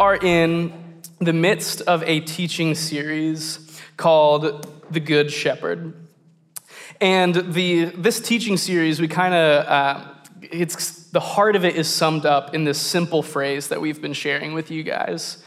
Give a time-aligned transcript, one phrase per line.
[0.00, 0.72] are in
[1.18, 5.92] the midst of a teaching series called The Good Shepherd.
[7.02, 11.86] And the, this teaching series, we kind of, uh, it's, the heart of it is
[11.86, 15.44] summed up in this simple phrase that we've been sharing with you guys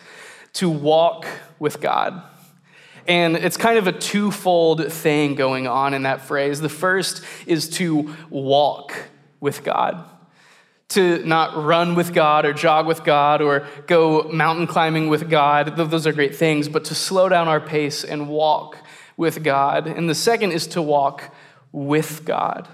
[0.53, 1.25] to walk
[1.57, 2.21] with God.
[3.07, 6.61] And it's kind of a twofold thing going on in that phrase.
[6.61, 8.93] The first is to walk
[9.39, 10.05] with God,
[10.93, 15.75] to not run with God or jog with God or go mountain climbing with God.
[15.77, 18.77] Those are great things, but to slow down our pace and walk
[19.17, 19.87] with God.
[19.87, 21.33] And the second is to walk
[21.71, 22.67] with God,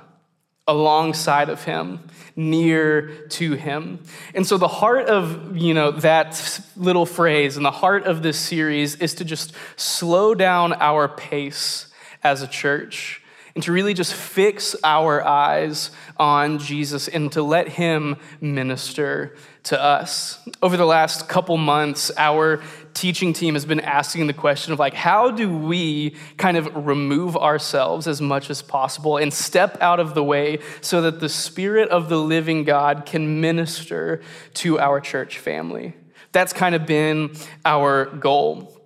[0.67, 4.03] alongside of Him, near to Him.
[4.33, 8.37] And so the heart of, you know, that little phrase and the heart of this
[8.37, 11.87] series is to just slow down our pace
[12.23, 13.21] as a church
[13.55, 19.81] and to really just fix our eyes on Jesus and to let Him minister to
[19.81, 20.39] us.
[20.61, 22.61] Over the last couple months, our
[22.93, 27.37] teaching team has been asking the question of like, how do we kind of remove
[27.37, 31.89] ourselves as much as possible and step out of the way so that the Spirit
[31.89, 34.21] of the living God can minister
[34.55, 35.93] to our church family?
[36.31, 37.31] That's kind of been
[37.65, 38.78] our goal.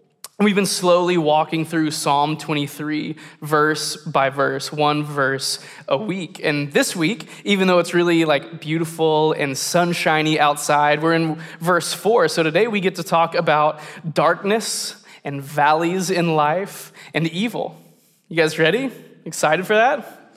[0.44, 6.42] We've been slowly walking through Psalm 23, verse by verse, one verse a week.
[6.44, 11.94] And this week, even though it's really like beautiful and sunshiny outside, we're in verse
[11.94, 12.28] four.
[12.28, 13.80] So today we get to talk about
[14.12, 17.82] darkness and valleys in life and evil.
[18.28, 18.92] You guys ready?
[19.24, 20.34] Excited for that?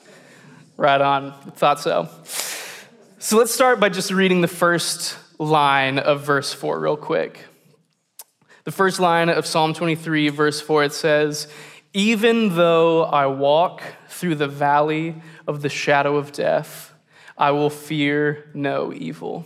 [0.77, 1.33] Right on.
[1.57, 2.09] Thought so.
[3.19, 7.41] So let's start by just reading the first line of verse four, real quick.
[8.67, 11.47] The first line of Psalm 23, verse 4, it says,
[11.95, 16.92] Even though I walk through the valley of the shadow of death,
[17.39, 19.45] I will fear no evil.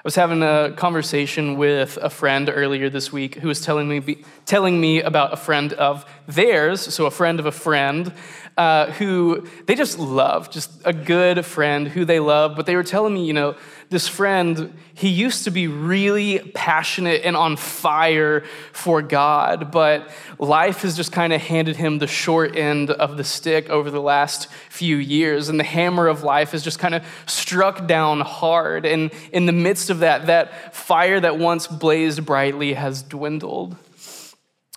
[0.00, 4.24] I was having a conversation with a friend earlier this week who was telling me,
[4.46, 8.14] telling me about a friend of theirs, so a friend of a friend,
[8.56, 12.56] uh, who they just love, just a good friend who they love.
[12.56, 13.56] But they were telling me, you know,
[13.90, 20.08] this friend, he used to be really passionate and on fire for God, but
[20.38, 24.00] life has just kind of handed him the short end of the stick over the
[24.00, 25.48] last few years.
[25.48, 28.86] And the hammer of life has just kind of struck down hard.
[28.86, 33.76] And in the midst of that, that fire that once blazed brightly has dwindled.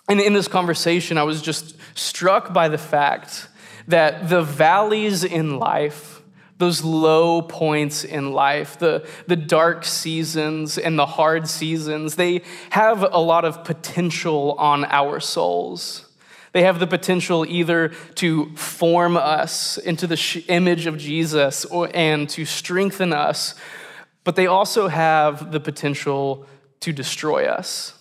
[0.08, 3.48] And in this conversation, I was just struck by the fact
[3.86, 6.13] that the valleys in life,
[6.64, 13.02] those low points in life, the, the dark seasons and the hard seasons, they have
[13.02, 16.08] a lot of potential on our souls.
[16.52, 22.30] They have the potential either to form us into the image of Jesus or, and
[22.30, 23.54] to strengthen us,
[24.22, 26.46] but they also have the potential
[26.80, 27.92] to destroy us.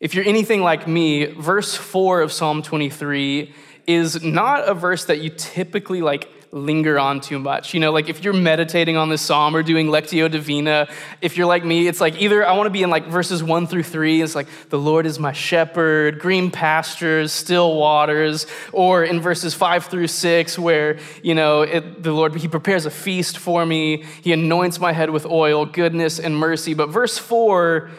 [0.00, 3.54] If you're anything like me, verse 4 of Psalm 23
[3.86, 7.74] is not a verse that you typically like linger on too much.
[7.74, 10.88] You know, like if you're meditating on this psalm or doing Lectio Divina,
[11.20, 13.66] if you're like me, it's like either I want to be in like verses one
[13.66, 19.20] through three, it's like the Lord is my shepherd, green pastures, still waters, or in
[19.20, 23.66] verses five through six, where, you know, it, the Lord, He prepares a feast for
[23.66, 26.72] me, He anoints my head with oil, goodness and mercy.
[26.72, 27.90] But verse four,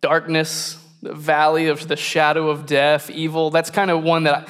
[0.00, 4.48] darkness, the valley of the shadow of death, evil, that's kind of one that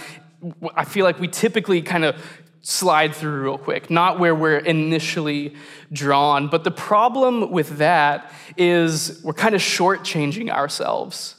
[0.62, 2.23] I, I feel like we typically kind of
[2.69, 5.55] slide through real quick, not where we're initially
[5.91, 6.49] drawn.
[6.49, 11.34] But the problem with that is we're kind of shortchanging ourselves.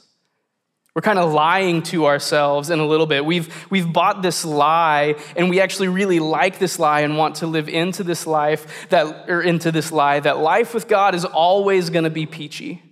[0.92, 3.24] We're kind of lying to ourselves in a little bit.
[3.24, 7.46] We've, we've bought this lie, and we actually really like this lie and want to
[7.46, 11.90] live into this life that, or into this lie that life with God is always
[11.90, 12.82] going to be peachy.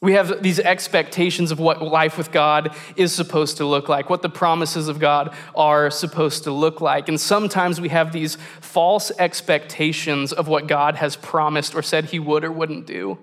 [0.00, 4.22] We have these expectations of what life with God is supposed to look like, what
[4.22, 7.08] the promises of God are supposed to look like.
[7.08, 12.20] And sometimes we have these false expectations of what God has promised or said he
[12.20, 13.18] would or wouldn't do.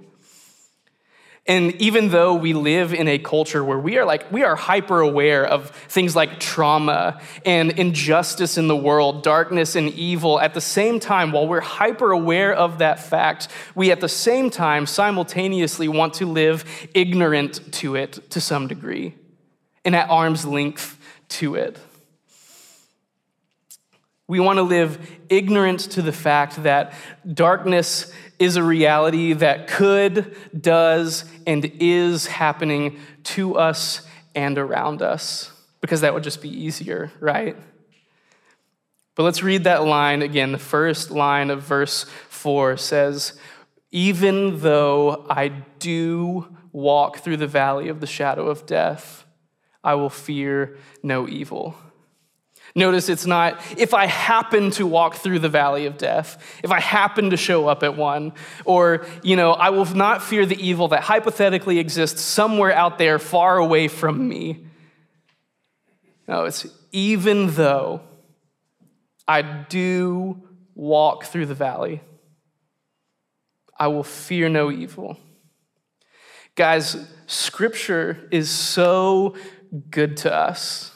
[1.47, 5.01] And even though we live in a culture where we are like, we are hyper
[5.01, 10.62] aware of things like trauma and injustice in the world, darkness and evil, at the
[10.62, 15.88] same time, while we're hyper aware of that fact, we at the same time simultaneously
[15.88, 16.65] want to live
[16.95, 19.13] ignorant to it to some degree
[19.83, 21.77] and at arm's length to it.
[24.27, 24.98] We want to live
[25.30, 26.94] ignorant to the fact that
[27.31, 35.52] darkness is a reality that could, does, and is happening to us and around us,
[35.82, 37.56] because that would just be easier, right?
[39.16, 40.52] But let's read that line again.
[40.52, 43.40] The first line of verse 4 says,
[43.92, 45.48] Even though I
[45.80, 49.26] do walk through the valley of the shadow of death,
[49.84, 51.76] I will fear no evil.
[52.77, 56.81] Notice it's not if I happen to walk through the valley of death, if I
[56.81, 58.33] happen to show up at one,
[58.66, 63.18] or, you know, I will not fear the evil that hypothetically exists somewhere out there
[63.18, 64.66] far away from me.
[66.27, 68.01] No, it's even though
[69.25, 70.44] I do
[70.74, 72.01] walk through the valley,
[73.77, 75.18] I will fear no evil.
[76.56, 79.36] Guys, scripture is so
[79.89, 80.92] good to us.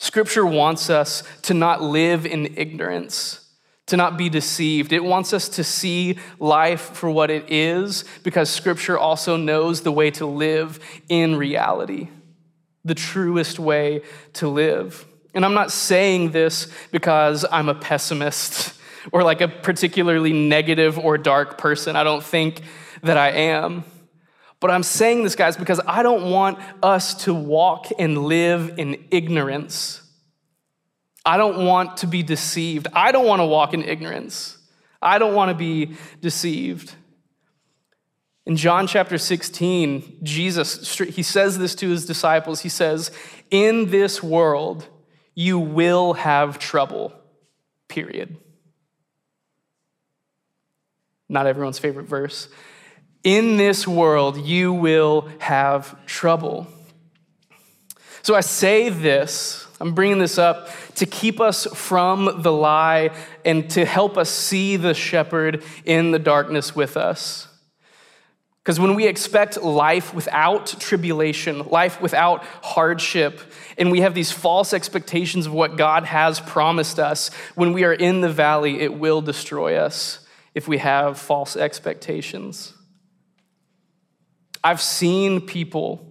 [0.00, 3.46] Scripture wants us to not live in ignorance,
[3.84, 4.94] to not be deceived.
[4.94, 9.92] It wants us to see life for what it is because Scripture also knows the
[9.92, 10.80] way to live
[11.10, 12.08] in reality,
[12.82, 14.00] the truest way
[14.32, 15.04] to live.
[15.34, 18.72] And I'm not saying this because I'm a pessimist
[19.12, 21.94] or like a particularly negative or dark person.
[21.94, 22.62] I don't think
[23.02, 23.84] that I am.
[24.60, 29.06] But I'm saying this, guys, because I don't want us to walk and live in
[29.10, 30.02] ignorance.
[31.24, 32.86] I don't want to be deceived.
[32.92, 34.58] I don't want to walk in ignorance.
[35.00, 36.94] I don't want to be deceived.
[38.44, 42.60] In John chapter 16, Jesus, he says this to his disciples.
[42.60, 43.10] He says,
[43.50, 44.88] In this world,
[45.34, 47.12] you will have trouble,
[47.88, 48.36] period.
[51.28, 52.48] Not everyone's favorite verse.
[53.22, 56.66] In this world, you will have trouble.
[58.22, 63.10] So I say this, I'm bringing this up to keep us from the lie
[63.44, 67.46] and to help us see the shepherd in the darkness with us.
[68.62, 73.40] Because when we expect life without tribulation, life without hardship,
[73.78, 77.94] and we have these false expectations of what God has promised us, when we are
[77.94, 82.74] in the valley, it will destroy us if we have false expectations.
[84.62, 86.06] I've seen people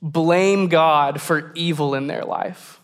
[0.00, 2.80] blame God for evil in their life.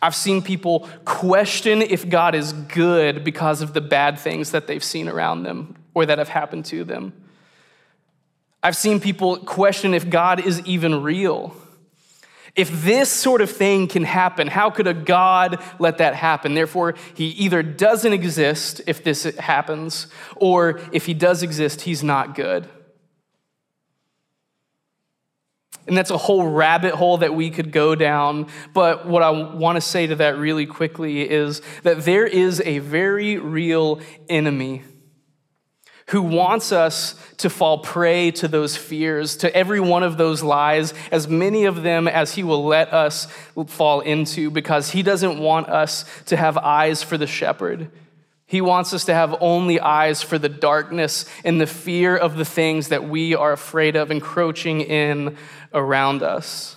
[0.00, 4.84] I've seen people question if God is good because of the bad things that they've
[4.84, 7.14] seen around them or that have happened to them.
[8.62, 11.56] I've seen people question if God is even real.
[12.56, 16.54] If this sort of thing can happen, how could a God let that happen?
[16.54, 20.06] Therefore, he either doesn't exist if this happens,
[20.36, 22.68] or if he does exist, he's not good.
[25.86, 28.46] And that's a whole rabbit hole that we could go down.
[28.72, 32.78] But what I want to say to that really quickly is that there is a
[32.78, 34.82] very real enemy
[36.08, 40.92] who wants us to fall prey to those fears, to every one of those lies,
[41.10, 43.26] as many of them as he will let us
[43.66, 47.90] fall into, because he doesn't want us to have eyes for the shepherd.
[48.46, 52.44] He wants us to have only eyes for the darkness and the fear of the
[52.44, 55.38] things that we are afraid of encroaching in
[55.72, 56.76] around us.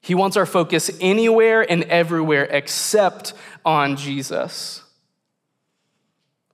[0.00, 3.34] He wants our focus anywhere and everywhere except
[3.64, 4.82] on Jesus.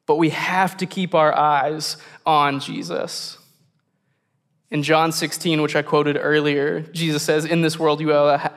[0.09, 3.37] But we have to keep our eyes on Jesus.
[4.71, 8.01] In John 16, which I quoted earlier, Jesus says, In this world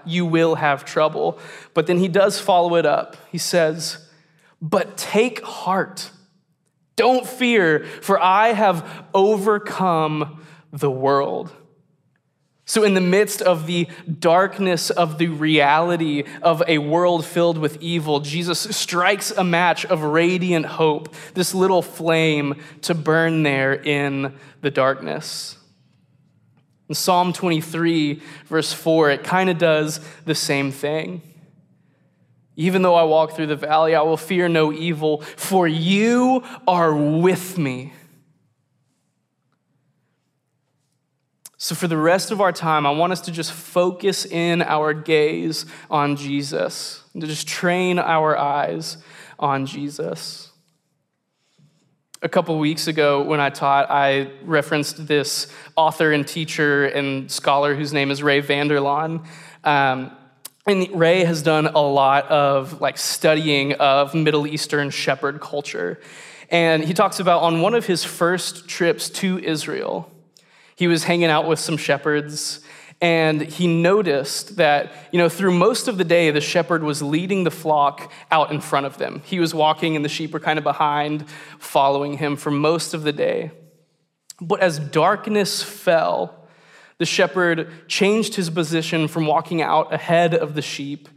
[0.05, 1.37] you will have trouble.
[1.73, 3.17] But then he does follow it up.
[3.29, 4.09] He says,
[4.61, 6.11] But take heart.
[6.95, 11.51] Don't fear, for I have overcome the world.
[12.71, 13.89] So, in the midst of the
[14.21, 20.03] darkness of the reality of a world filled with evil, Jesus strikes a match of
[20.03, 25.57] radiant hope, this little flame to burn there in the darkness.
[26.87, 31.21] In Psalm 23, verse 4, it kind of does the same thing.
[32.55, 36.95] Even though I walk through the valley, I will fear no evil, for you are
[36.95, 37.91] with me.
[41.63, 44.95] So, for the rest of our time, I want us to just focus in our
[44.95, 48.97] gaze on Jesus, to just train our eyes
[49.37, 50.49] on Jesus.
[52.23, 57.75] A couple weeks ago, when I taught, I referenced this author and teacher and scholar
[57.75, 59.23] whose name is Ray Vander Laan.
[59.63, 60.17] Um,
[60.65, 66.01] and Ray has done a lot of like studying of Middle Eastern shepherd culture.
[66.49, 70.10] And he talks about on one of his first trips to Israel,
[70.81, 72.59] he was hanging out with some shepherds
[73.01, 77.43] and he noticed that you know through most of the day the shepherd was leading
[77.43, 79.21] the flock out in front of them.
[79.23, 83.03] He was walking and the sheep were kind of behind following him for most of
[83.03, 83.51] the day.
[84.41, 86.47] But as darkness fell
[86.97, 91.07] the shepherd changed his position from walking out ahead of the sheep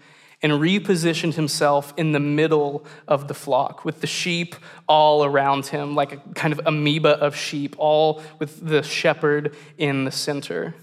[0.45, 4.55] and repositioned himself in the middle of the flock with the sheep
[4.87, 10.05] all around him, like a kind of amoeba of sheep, all with the shepherd in
[10.05, 10.75] the center.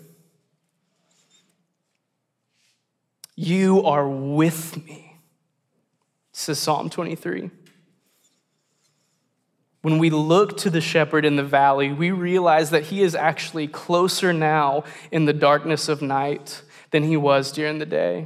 [3.36, 5.20] You are with me,
[6.32, 7.52] says Psalm 23.
[9.84, 13.68] When we look to the shepherd in the valley, we realize that he is actually
[13.68, 18.26] closer now in the darkness of night than he was during the day.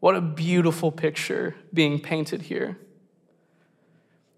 [0.00, 2.78] What a beautiful picture being painted here.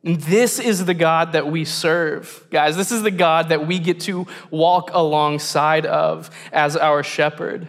[0.02, 2.76] And this is the God that we serve, guys.
[2.76, 7.68] This is the God that we get to walk alongside of as our shepherd.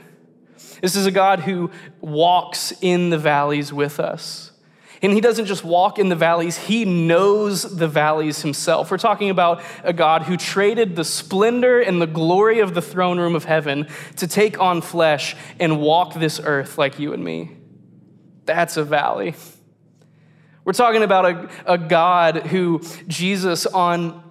[0.81, 4.51] This is a God who walks in the valleys with us.
[5.01, 8.91] And he doesn't just walk in the valleys, he knows the valleys himself.
[8.91, 13.19] We're talking about a God who traded the splendor and the glory of the throne
[13.19, 17.57] room of heaven to take on flesh and walk this earth like you and me.
[18.55, 19.33] That's a valley.
[20.65, 24.21] We're talking about a, a God who Jesus on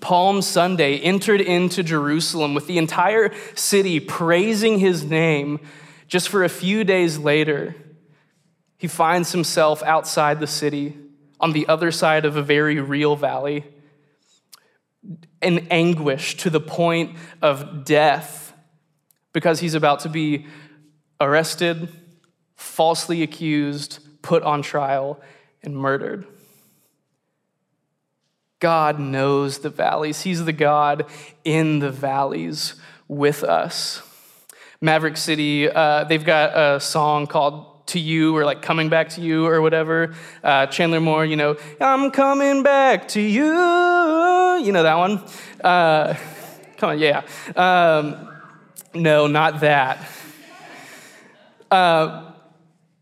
[0.00, 5.60] Palm Sunday entered into Jerusalem with the entire city praising his name
[6.08, 7.74] just for a few days later
[8.78, 10.96] he finds himself outside the city,
[11.40, 13.64] on the other side of a very real valley,
[15.40, 18.54] in anguish to the point of death
[19.32, 20.46] because he's about to be
[21.20, 21.88] arrested,
[22.56, 25.20] falsely accused, put on trial,
[25.62, 26.26] and murdered.
[28.58, 30.22] God knows the valleys.
[30.22, 31.06] He's the God
[31.44, 32.74] in the valleys
[33.06, 34.02] with us.
[34.80, 39.20] Maverick City, uh, they've got a song called to you or like coming back to
[39.20, 40.14] you or whatever.
[40.42, 43.44] Uh, Chandler Moore, you know, I'm coming back to you.
[43.44, 45.22] You know that one?
[45.62, 46.14] Uh,
[46.76, 47.22] come on, yeah.
[47.54, 48.28] Um,
[48.94, 50.08] no, not that.
[51.70, 52.25] Uh,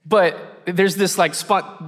[0.07, 1.35] but there's this like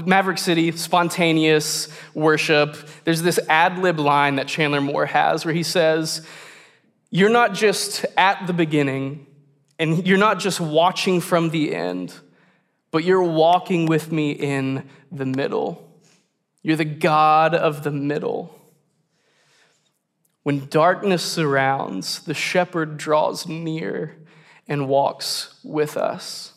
[0.06, 2.76] Maverick City spontaneous worship.
[3.04, 6.26] There's this ad lib line that Chandler Moore has where he says,
[7.10, 9.26] You're not just at the beginning,
[9.78, 12.14] and you're not just watching from the end
[12.96, 15.86] but you're walking with me in the middle.
[16.62, 18.58] You're the God of the middle.
[20.44, 24.16] When darkness surrounds, the shepherd draws near
[24.66, 26.54] and walks with us.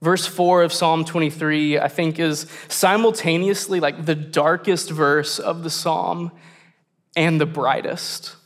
[0.00, 5.70] Verse 4 of Psalm 23, I think, is simultaneously like the darkest verse of the
[5.70, 6.32] psalm
[7.16, 8.36] and the brightest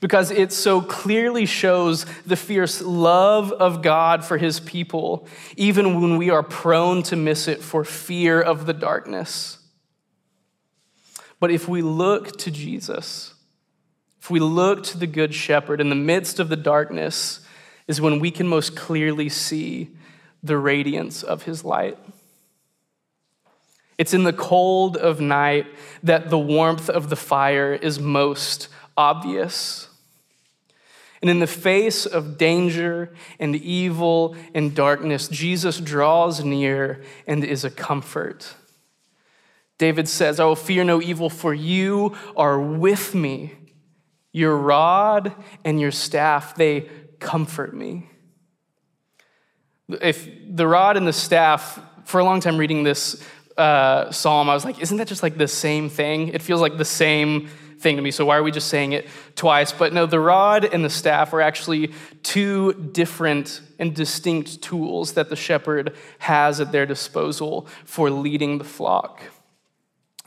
[0.00, 6.16] because it so clearly shows the fierce love of God for his people, even when
[6.16, 9.58] we are prone to miss it for fear of the darkness.
[11.40, 13.34] But if we look to Jesus,
[14.20, 17.40] if we look to the Good Shepherd in the midst of the darkness,
[17.86, 19.90] is when we can most clearly see
[20.46, 21.98] the radiance of his light.
[23.98, 25.66] It's in the cold of night
[26.02, 29.88] that the warmth of the fire is most obvious.
[31.22, 37.64] And in the face of danger and evil and darkness, Jesus draws near and is
[37.64, 38.54] a comfort.
[39.78, 43.54] David says, I will fear no evil, for you are with me.
[44.32, 45.34] Your rod
[45.64, 46.88] and your staff, they
[47.18, 48.08] comfort me.
[49.88, 53.22] If the rod and the staff, for a long time reading this
[53.56, 56.28] uh, psalm, I was like, isn't that just like the same thing?
[56.28, 59.06] It feels like the same thing to me, so why are we just saying it
[59.34, 59.70] twice?
[59.72, 65.28] But no, the rod and the staff are actually two different and distinct tools that
[65.28, 69.22] the shepherd has at their disposal for leading the flock.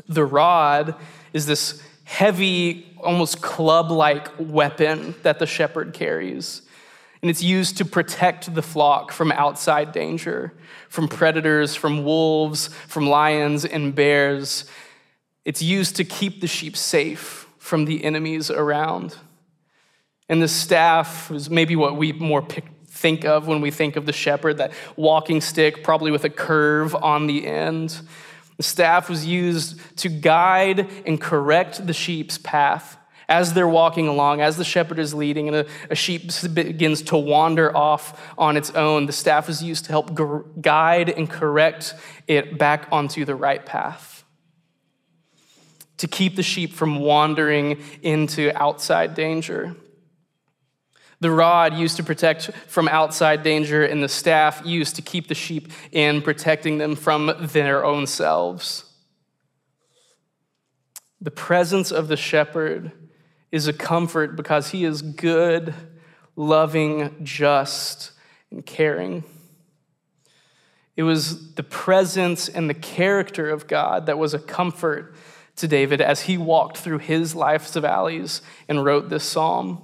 [0.08, 0.96] The rod
[1.34, 6.62] is this heavy, almost club like weapon that the shepherd carries.
[7.22, 10.54] And it's used to protect the flock from outside danger,
[10.88, 14.66] from predators, from wolves, from lions and bears.
[15.44, 19.18] It's used to keep the sheep safe from the enemies around.
[20.30, 24.06] And the staff is maybe what we more pick, think of when we think of
[24.06, 28.00] the shepherd, that walking stick, probably with a curve on the end.
[28.58, 32.98] The staff was used to guide and correct the sheep's path
[33.30, 37.18] as they're walking along, as the shepherd is leading, and a, a sheep begins to
[37.18, 39.06] wander off on its own.
[39.06, 40.20] The staff is used to help
[40.60, 41.94] guide and correct
[42.28, 44.26] it back onto the right path
[45.98, 49.76] to keep the sheep from wandering into outside danger.
[51.20, 55.36] The rod used to protect from outside danger, and the staff used to keep the
[55.36, 58.86] sheep in, protecting them from their own selves.
[61.20, 62.94] The presence of the shepherd
[63.52, 65.74] is a comfort because he is good,
[66.36, 68.12] loving, just,
[68.52, 69.24] and caring.
[70.96, 75.16] It was the presence and the character of God that was a comfort
[75.56, 79.82] to David as he walked through his life's valleys and wrote this psalm.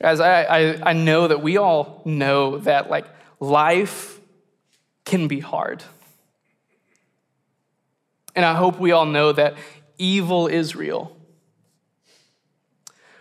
[0.00, 3.06] As I, I, I know that we all know that like
[3.40, 4.20] life
[5.04, 5.82] can be hard.
[8.34, 9.56] And I hope we all know that
[9.98, 11.16] evil is real.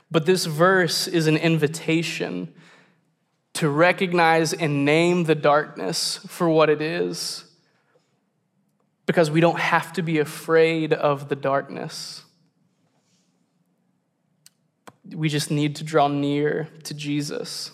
[0.10, 2.54] But this verse is an invitation
[3.54, 7.44] to recognize and name the darkness for what it is
[9.08, 12.24] because we don't have to be afraid of the darkness.
[15.16, 17.72] We just need to draw near to Jesus.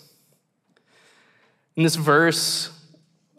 [1.76, 2.70] And this verse,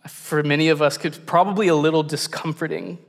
[0.08, 3.00] for many of us, could probably a little discomforting.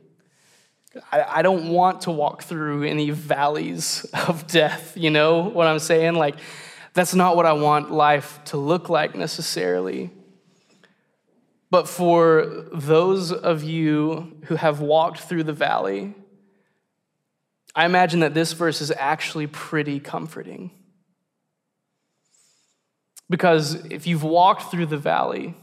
[1.13, 6.15] I, don't want to walk through any valleys of death, you know what I'm saying?
[6.15, 6.37] Like,
[6.95, 10.11] that's not what I want life to look like necessarily.
[11.71, 16.15] But for those of you who have walked through the valley,
[17.75, 20.71] I imagine that this verse is actually pretty comforting.
[23.29, 25.55] Because if you've walked through the valley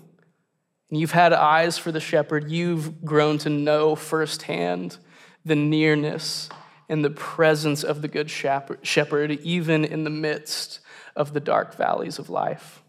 [0.90, 4.98] and you've had eyes for the shepherd, you've grown to know firsthand
[5.46, 6.50] the nearness
[6.90, 10.80] and the presence of the good shepherd, even in the midst
[11.16, 12.82] of the dark valleys of life.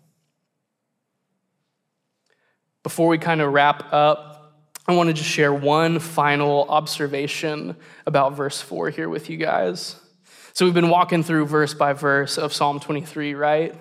[2.82, 4.34] Before we kind of wrap up,
[4.86, 9.96] I want to just share one final observation about verse 4 here with you guys.
[10.52, 13.74] So we've been walking through verse by verse of Psalm 23, right?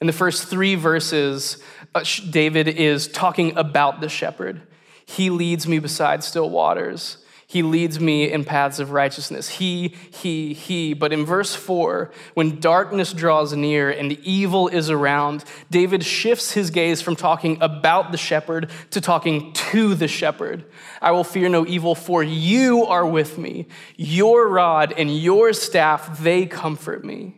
[0.00, 1.62] In the first three verses,
[1.94, 4.62] uh, David is talking about the shepherd.
[5.04, 7.18] He leads me beside still waters.
[7.52, 9.46] He leads me in paths of righteousness.
[9.46, 10.94] He, he, he.
[10.94, 16.70] But in verse 4, when darkness draws near and evil is around, David shifts his
[16.70, 20.64] gaze from talking about the shepherd to talking to the shepherd.
[21.02, 23.66] I will fear no evil, for you are with me.
[23.96, 27.36] Your rod and your staff, they comfort me.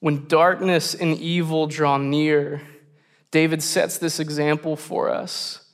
[0.00, 2.62] When darkness and evil draw near,
[3.30, 5.65] David sets this example for us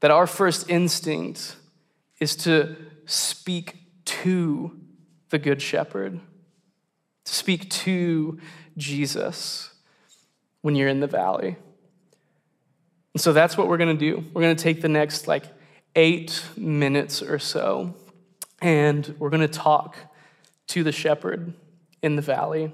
[0.00, 1.56] that our first instinct
[2.20, 4.78] is to speak to
[5.30, 6.20] the Good Shepherd,
[7.24, 8.38] to speak to
[8.76, 9.70] Jesus
[10.62, 11.56] when you're in the valley.
[13.14, 14.24] And so that's what we're going to do.
[14.32, 15.44] We're going to take the next like
[15.96, 17.94] eight minutes or so,
[18.60, 19.96] and we're going to talk
[20.68, 21.52] to the shepherd
[22.02, 22.72] in the valley.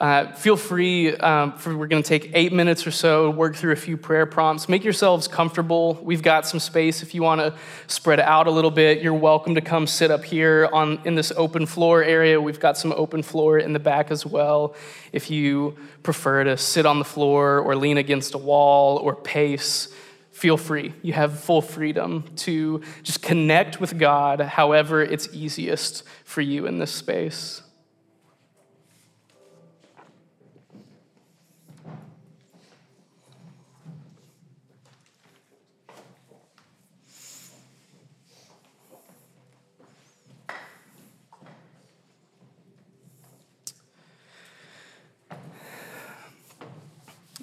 [0.00, 3.72] Uh, feel free, um, for, we're going to take eight minutes or so, work through
[3.72, 4.68] a few prayer prompts.
[4.68, 5.98] Make yourselves comfortable.
[6.00, 7.52] We've got some space if you want to
[7.88, 9.02] spread out a little bit.
[9.02, 12.40] You're welcome to come sit up here on, in this open floor area.
[12.40, 14.76] We've got some open floor in the back as well.
[15.12, 19.88] If you prefer to sit on the floor or lean against a wall or pace,
[20.30, 20.94] feel free.
[21.02, 26.78] You have full freedom to just connect with God however it's easiest for you in
[26.78, 27.62] this space.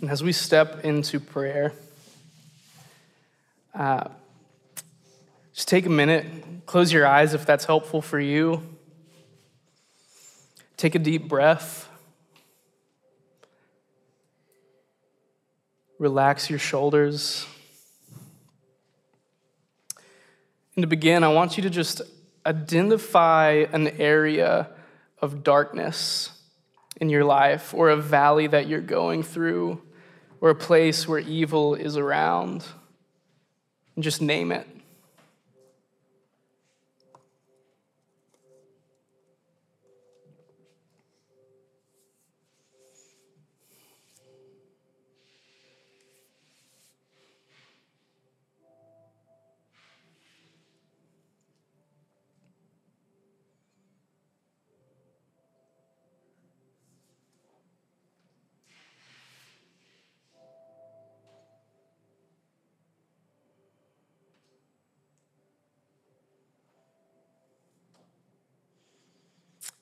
[0.05, 1.73] And as we step into prayer,
[3.73, 4.07] uh,
[5.51, 6.27] just take a minute,
[6.67, 8.61] close your eyes if that's helpful for you.
[10.77, 11.89] Take a deep breath.
[15.97, 17.47] Relax your shoulders.
[20.75, 22.03] And to begin, I want you to just
[22.45, 24.69] identify an area
[25.19, 26.29] of darkness
[27.01, 29.81] in your life or a valley that you're going through
[30.45, 32.63] or a place where evil is around.
[33.95, 34.67] And just name it.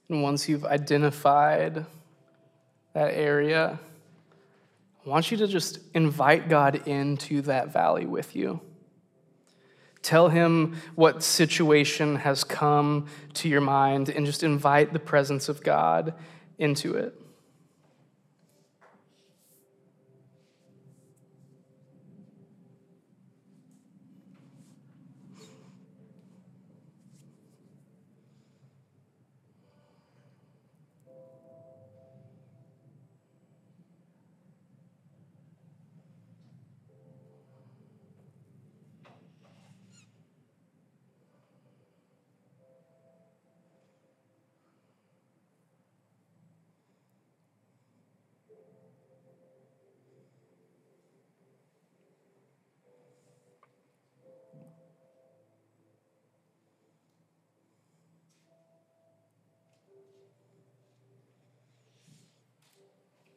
[0.10, 1.86] And once you've identified
[2.94, 3.80] that area,
[5.06, 8.62] I want you to just invite God into that valley with you.
[10.02, 15.64] Tell him what situation has come to your mind and just invite the presence of
[15.64, 16.14] God
[16.58, 17.23] into it.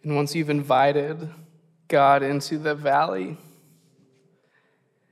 [0.07, 1.29] And once you've invited
[1.89, 3.39] God into the valley,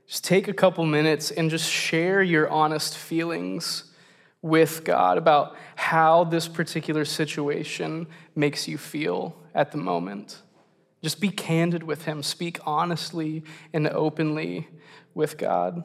[0.06, 3.90] just take a couple minutes and just share your honest feelings
[4.40, 10.40] with God about how this particular situation makes you feel at the moment.
[11.02, 14.68] Just be candid with Him, speak honestly and openly
[15.12, 15.82] with God.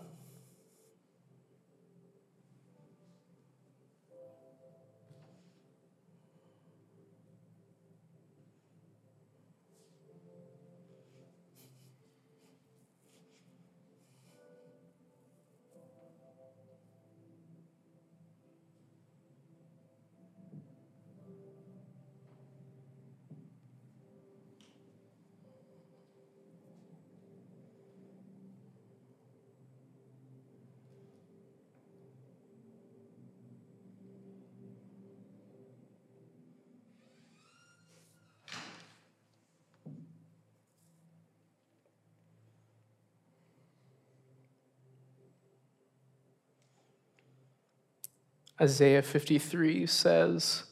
[48.62, 50.64] Isaiah 53 says,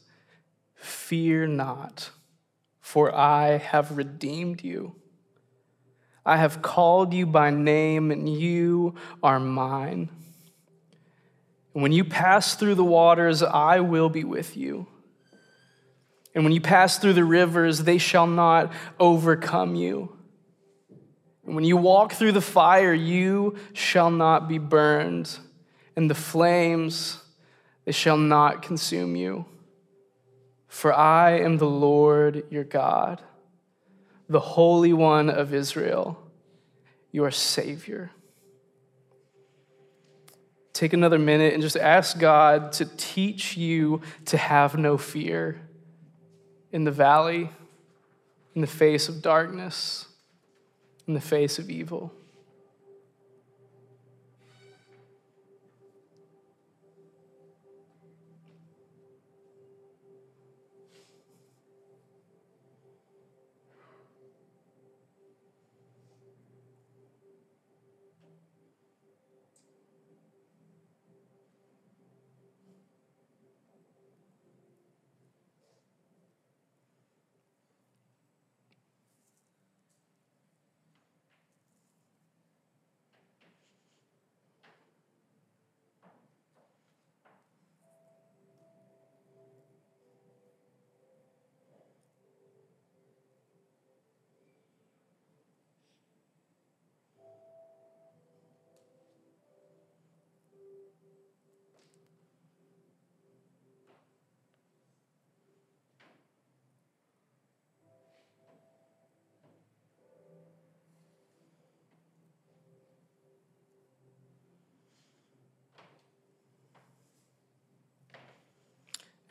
[0.74, 2.10] Fear not,
[2.80, 4.94] for I have redeemed you.
[6.24, 10.10] I have called you by name, and you are mine.
[11.72, 14.86] And when you pass through the waters, I will be with you.
[16.34, 20.14] And when you pass through the rivers, they shall not overcome you.
[21.46, 25.38] And when you walk through the fire, you shall not be burned,
[25.96, 27.22] and the flames
[27.88, 29.46] it shall not consume you.
[30.66, 33.22] For I am the Lord your God,
[34.28, 36.22] the Holy One of Israel,
[37.12, 38.10] your Savior.
[40.74, 45.58] Take another minute and just ask God to teach you to have no fear
[46.70, 47.48] in the valley,
[48.54, 50.04] in the face of darkness,
[51.06, 52.12] in the face of evil.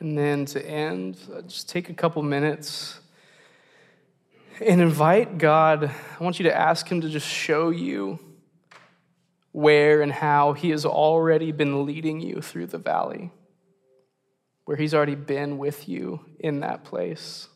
[0.00, 3.00] And then to end, just take a couple minutes
[4.60, 5.84] and invite God.
[6.18, 8.18] I want you to ask Him to just show you
[9.50, 13.32] where and how He has already been leading you through the valley,
[14.66, 17.48] where He's already been with you in that place.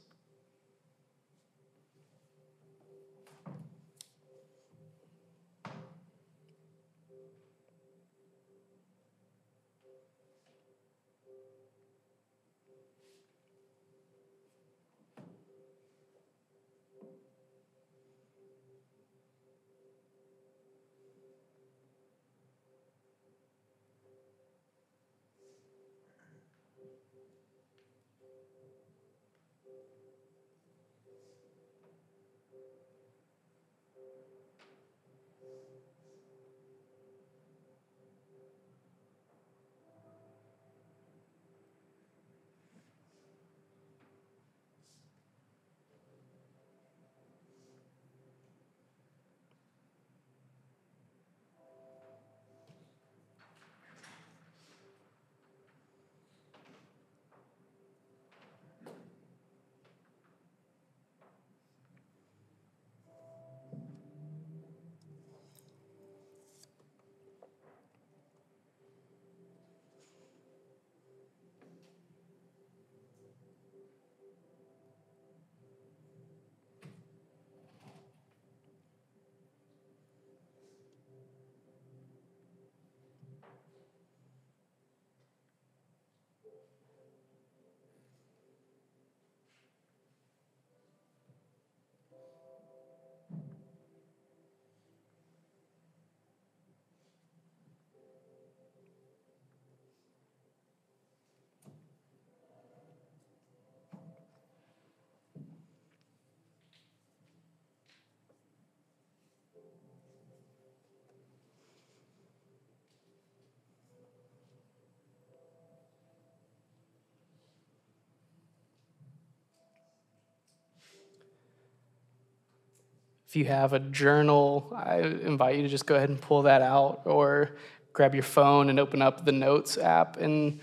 [123.33, 126.61] If you have a journal, I invite you to just go ahead and pull that
[126.61, 127.53] out or
[127.95, 130.61] grab your phone and open up the Notes app and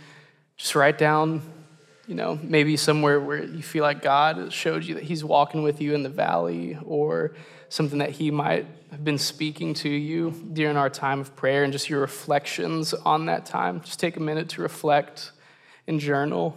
[0.55, 1.41] just write down,
[2.05, 5.81] you know, maybe somewhere where you feel like God showed you that He's walking with
[5.81, 7.33] you in the valley or
[7.69, 11.73] something that He might have been speaking to you during our time of prayer and
[11.73, 13.81] just your reflections on that time.
[13.81, 15.31] Just take a minute to reflect
[15.87, 16.55] and journal.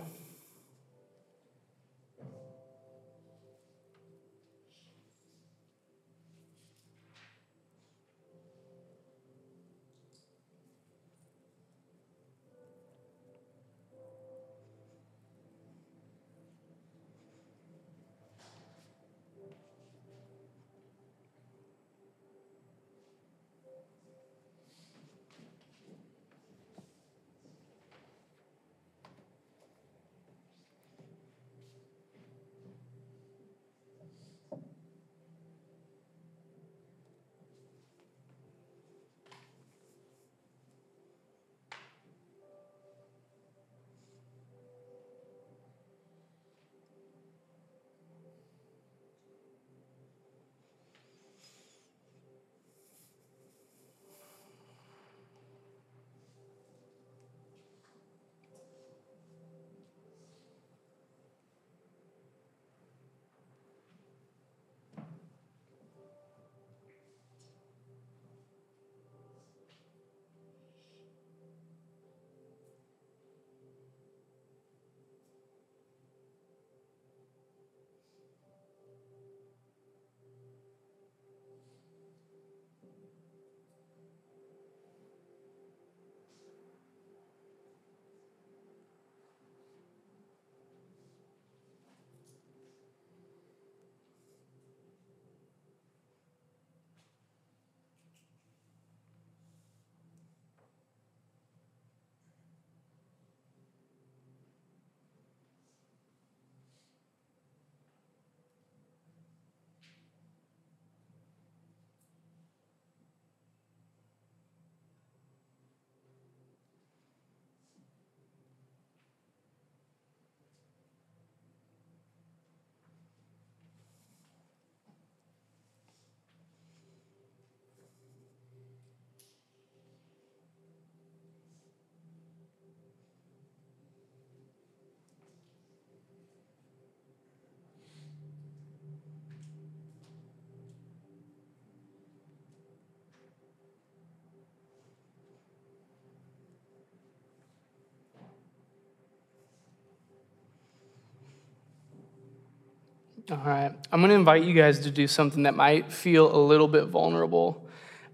[153.30, 153.72] All right.
[153.92, 156.86] I'm going to invite you guys to do something that might feel a little bit
[156.86, 157.64] vulnerable.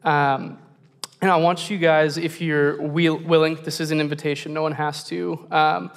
[0.05, 0.59] Um,
[1.23, 5.03] and I want you guys, if you're willing, this is an invitation, no one has
[5.05, 5.91] to, um,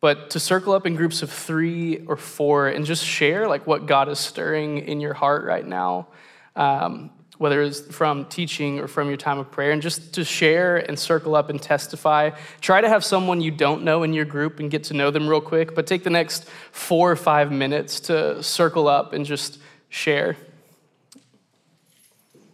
[0.00, 3.86] but to circle up in groups of three or four and just share like what
[3.86, 6.08] God is stirring in your heart right now.
[6.56, 10.76] Um, whether it's from teaching or from your time of prayer, and just to share
[10.76, 12.30] and circle up and testify.
[12.60, 15.28] Try to have someone you don't know in your group and get to know them
[15.28, 19.58] real quick, but take the next four or five minutes to circle up and just
[19.88, 20.36] share.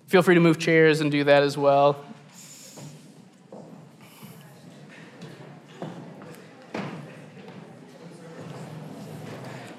[0.07, 2.05] Feel free to move chairs and do that as well.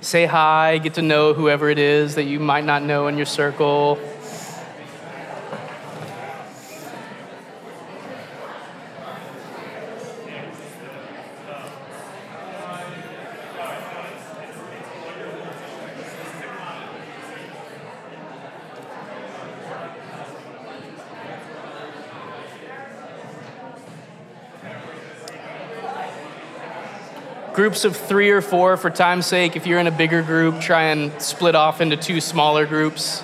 [0.01, 3.25] Say hi, get to know whoever it is that you might not know in your
[3.25, 3.97] circle.
[27.63, 29.55] Groups of three or four for time's sake.
[29.55, 33.23] If you're in a bigger group, try and split off into two smaller groups.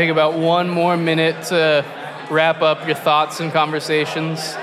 [0.00, 1.84] Take about one more minute to
[2.30, 4.56] wrap up your thoughts and conversations.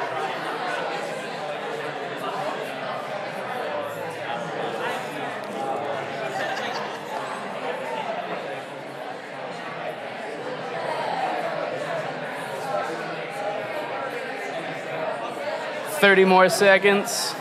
[15.99, 17.35] Thirty more seconds.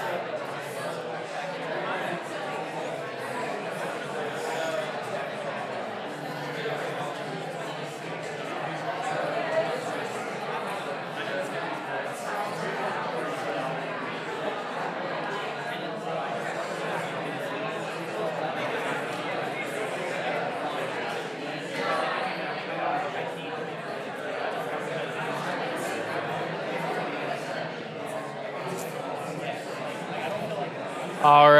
[31.22, 31.50] All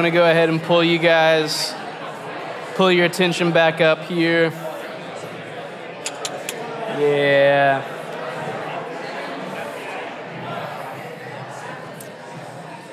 [0.00, 1.74] I'm gonna go ahead and pull you guys,
[2.74, 4.48] pull your attention back up here.
[6.98, 7.84] Yeah.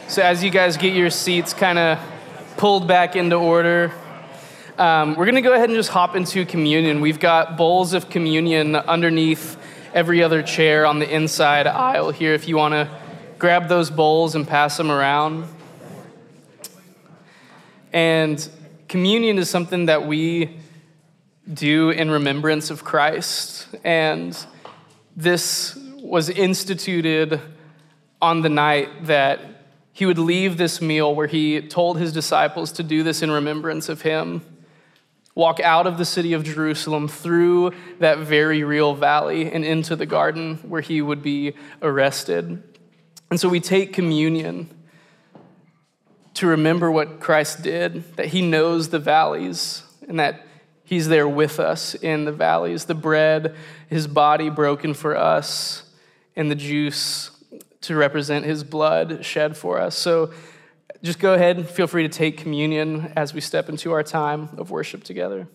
[0.10, 1.98] So, as you guys get your seats kind of
[2.58, 3.94] pulled back into order,
[4.78, 7.00] um, we're going to go ahead and just hop into communion.
[7.00, 9.56] We've got bowls of communion underneath
[9.94, 12.90] every other chair on the inside aisle here if you want to
[13.40, 15.48] grab those bowls and pass them around.
[17.98, 18.48] And
[18.88, 20.56] communion is something that we
[21.52, 23.68] do in remembrance of Christ.
[23.84, 24.38] And
[25.16, 27.42] this was instituted
[28.22, 29.40] on the night that
[29.94, 33.90] he would leave this meal where he told his disciples to do this in remembrance
[33.90, 34.44] of him.
[35.34, 40.06] Walk out of the city of Jerusalem through that very real valley and into the
[40.06, 42.62] garden where he would be arrested.
[43.32, 44.70] And so we take communion
[46.38, 50.46] to remember what Christ did, that he knows the valleys and that
[50.84, 52.86] he's there with us in the valleys.
[52.86, 53.56] The bread,
[53.90, 55.84] his body broken for us,
[56.36, 57.32] and the juice
[57.82, 59.98] to represent his blood shed for us.
[59.98, 60.32] So
[61.02, 64.50] just go ahead and feel free to take communion as we step into our time
[64.58, 65.48] of worship together.